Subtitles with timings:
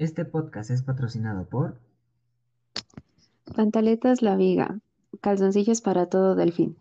[0.00, 1.78] Este podcast es patrocinado por
[3.54, 4.78] Pantaletas La Viga,
[5.20, 6.78] calzoncillos para todo delfín.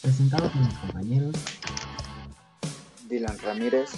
[0.00, 1.34] Presentado por mis compañeros
[3.08, 3.90] Dylan Ramírez,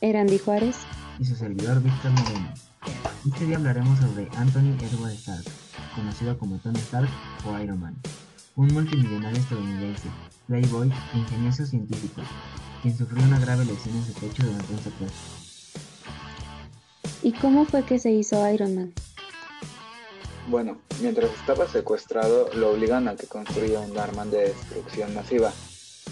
[0.00, 0.78] Erandi Juárez
[1.18, 2.54] y su servidor Víctor Moreno.
[3.26, 5.44] Este día hablaremos sobre Anthony Edward Stark,
[5.94, 7.10] conocido como Tony Stark
[7.46, 7.96] o Iron Man,
[8.56, 10.08] un multimillonario estadounidense,
[10.46, 12.22] playboy e ingenioso científico,
[12.80, 15.41] quien sufrió una grave lesión en su pecho durante un secuestro.
[17.22, 18.92] ¿Y cómo fue que se hizo Iron Man?
[20.48, 25.52] Bueno, mientras estaba secuestrado, lo obligan a que construya un arma de destrucción masiva,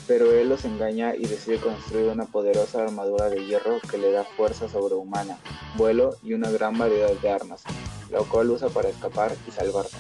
[0.06, 4.23] pero él los engaña y decide construir una poderosa armadura de hierro que le da
[4.23, 5.37] fuerza sobrehumana,
[5.77, 7.65] vuelo y una gran variedad de armas,
[8.12, 9.96] lo cual usa para escapar y salvarse.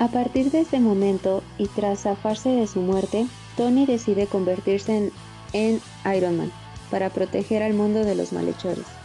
[0.00, 5.12] A partir de ese momento, y tras zafarse de su muerte, Tony decide convertirse en,
[5.52, 5.80] en
[6.16, 6.52] Iron Man
[6.90, 8.99] para proteger al mundo de los malhechores.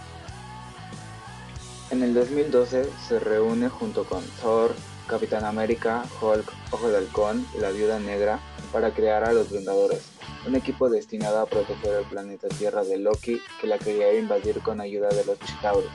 [1.92, 4.74] En el 2012 se reúne junto con Thor,
[5.08, 8.40] Capitán América, Hulk, Ojo de Halcón y la Viuda Negra
[8.74, 10.02] para crear a los Vengadores,
[10.48, 14.82] un equipo destinado a proteger el planeta Tierra de Loki que la quería invadir con
[14.82, 15.88] ayuda de los Chitauri.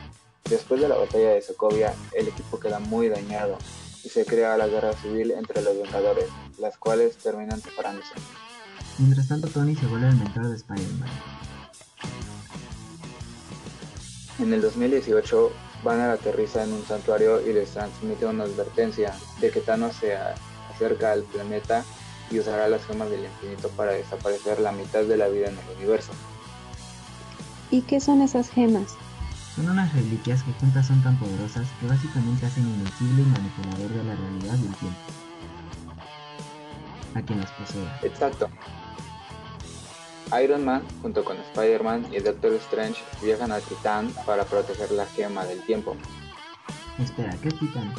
[0.49, 3.59] Después de la batalla de Sokovia, el equipo queda muy dañado
[4.05, 6.27] y se crea la guerra civil entre los Vengadores,
[6.59, 8.15] las cuales terminan separándose.
[8.99, 11.11] Mientras tanto, Tony se vuelve el mentor de Spider-Man.
[14.39, 15.53] En el 2018,
[15.83, 20.17] Banner aterriza en un santuario y les transmite una advertencia de que Thanos se
[20.71, 21.85] acerca al planeta
[22.31, 25.77] y usará las gemas del infinito para desaparecer la mitad de la vida en el
[25.77, 26.13] universo.
[27.71, 28.95] ¿Y qué son esas gemas?
[29.57, 34.05] Son unas reliquias que juntas son tan poderosas que básicamente hacen invencible y manipulador de
[34.05, 34.99] la realidad del tiempo.
[37.15, 37.99] A quien las posea.
[38.03, 38.49] Exacto.
[40.43, 45.45] Iron Man, junto con Spider-Man y Doctor Strange, viajan a Titán para proteger la gema
[45.45, 45.97] del tiempo.
[46.99, 47.93] Espera, ¿qué es Titán?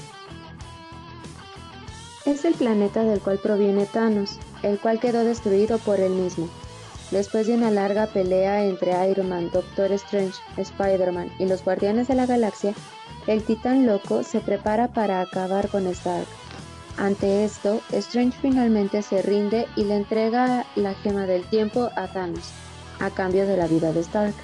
[2.25, 6.47] Es el planeta del cual proviene Thanos, el cual quedó destruido por él mismo.
[7.09, 12.15] Después de una larga pelea entre Iron Man, Doctor Strange, Spider-Man y los Guardianes de
[12.15, 12.73] la Galaxia,
[13.27, 16.27] el Titán Loco se prepara para acabar con Stark.
[16.97, 22.51] Ante esto, Strange finalmente se rinde y le entrega la gema del tiempo a Thanos,
[22.99, 24.35] a cambio de la vida de Stark.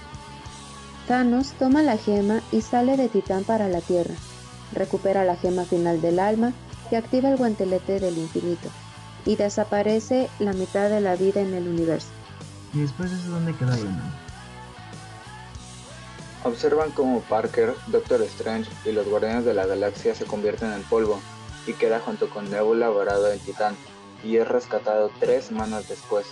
[1.08, 4.16] Thanos toma la gema y sale de Titán para la Tierra.
[4.74, 6.54] Recupera la gema final del alma
[6.92, 8.70] y activa el guantelete del infinito,
[9.26, 12.08] y desaparece la mitad de la vida en el universo.
[12.74, 14.14] ¿Y después de eso dónde queda Man?
[16.44, 21.20] Observan cómo Parker, Doctor Strange y los Guardianes de la Galaxia se convierten en polvo,
[21.68, 23.76] y queda junto con Nebula varado en Titán,
[24.24, 26.26] y es rescatado tres semanas después.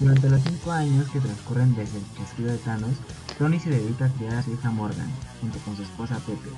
[0.00, 2.96] Durante los cinco años que transcurren desde el chasquido de Thanos,
[3.38, 6.50] Tony se dedica a criar a su hija Morgan, junto con su esposa Pepe,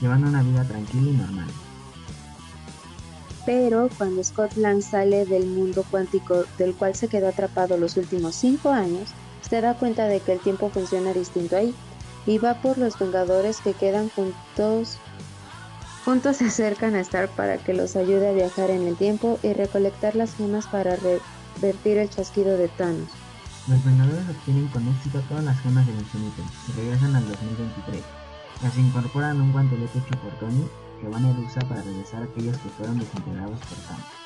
[0.00, 1.48] llevando una vida tranquila y normal.
[3.46, 8.34] Pero cuando Scott Lang sale del mundo cuántico del cual se quedó atrapado los últimos
[8.34, 9.10] cinco años,
[9.48, 11.74] se da cuenta de que el tiempo funciona distinto ahí,
[12.26, 14.98] y va por los Vengadores que quedan juntos
[16.10, 19.52] Juntos se acercan a Stark para que los ayude a viajar en el tiempo y
[19.52, 23.08] recolectar las gemas para revertir el chasquido de Thanos.
[23.68, 28.02] Los Vengadores obtienen con éxito todas las gemas del infinito y regresan al 2023.
[28.60, 30.66] Las incorporan un guantelete hecho por Tony
[31.00, 34.19] que Banner usa para regresar a aquellos que fueron desintegrados por Thanos.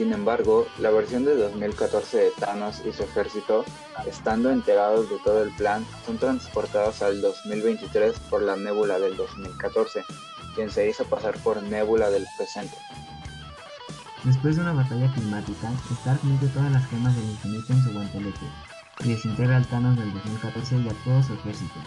[0.00, 3.66] Sin embargo, la versión de 2014 de Thanos y su ejército,
[4.06, 10.02] estando enterados de todo el plan, son transportados al 2023 por la Nebula del 2014,
[10.54, 12.78] quien se hizo pasar por Nebula del presente.
[14.24, 18.46] Después de una batalla climática, Stark mete todas las gemas del infinito en su guantelete
[19.00, 21.78] y desintegra al Thanos del 2014 y a todo su ejército,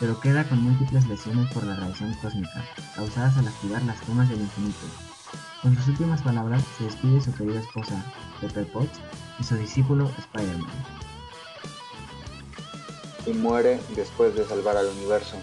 [0.00, 2.64] pero queda con múltiples lesiones por la radiación cósmica,
[2.96, 4.86] causadas al activar las gemas del infinito,
[5.64, 8.04] con sus últimas palabras se despide su querida esposa,
[8.38, 9.00] Pepper Potts,
[9.40, 10.70] y su discípulo Spider-Man.
[13.26, 15.36] Y muere después de salvar al universo.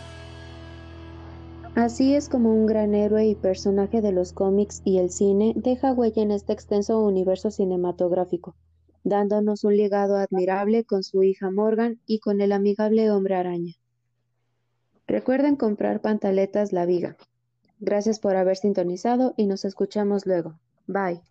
[1.73, 5.91] Así es como un gran héroe y personaje de los cómics y el cine deja
[5.91, 8.55] huella en este extenso universo cinematográfico,
[9.03, 13.73] dándonos un legado admirable con su hija Morgan y con el amigable hombre araña.
[15.07, 17.17] Recuerden comprar pantaletas La Viga.
[17.81, 20.57] Gracias por haber sintonizado y nos escuchamos luego.
[20.87, 21.21] Bye.